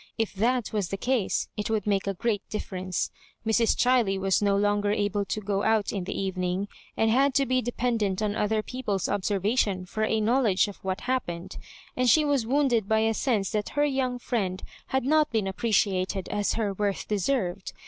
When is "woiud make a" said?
1.67-2.15